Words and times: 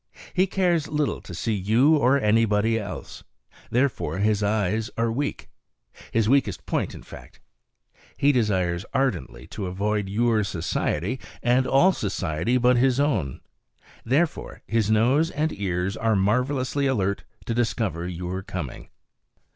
He 0.33 0.47
cares 0.47 0.87
little 0.87 1.21
to 1.21 1.35
see 1.35 1.53
you 1.53 1.95
or 1.95 2.17
anybody 2.19 2.79
else; 2.79 3.23
therefore 3.69 4.17
his 4.17 4.41
eyes 4.41 4.89
are 4.97 5.11
weak 5.11 5.47
his 6.11 6.27
weakest 6.27 6.65
point, 6.65 6.95
in 6.95 7.03
fact. 7.03 7.39
He 8.17 8.31
desires 8.31 8.83
ardently 8.95 9.45
to 9.49 9.67
avoid 9.67 10.09
your 10.09 10.43
society 10.43 11.19
and 11.43 11.67
all 11.67 11.91
society 11.91 12.57
but 12.57 12.77
his 12.77 12.99
own; 12.99 13.41
therefore 14.03 14.63
his 14.65 14.89
nose 14.89 15.29
and 15.29 15.53
ears 15.53 15.95
are 15.95 16.15
marvelously 16.15 16.87
alert 16.87 17.23
to 17.45 17.53
discover 17.53 18.07
your 18.07 18.41
coming. 18.41 18.89